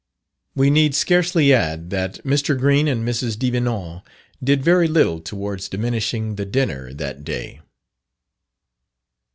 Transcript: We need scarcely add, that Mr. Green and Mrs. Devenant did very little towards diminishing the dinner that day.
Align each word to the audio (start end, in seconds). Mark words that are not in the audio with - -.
We 0.55 0.71
need 0.71 0.95
scarcely 0.95 1.53
add, 1.53 1.91
that 1.91 2.23
Mr. 2.25 2.57
Green 2.57 2.87
and 2.87 3.07
Mrs. 3.07 3.37
Devenant 3.37 4.01
did 4.43 4.63
very 4.63 4.87
little 4.87 5.19
towards 5.19 5.69
diminishing 5.69 6.37
the 6.37 6.45
dinner 6.47 6.91
that 6.95 7.23
day. 7.23 7.61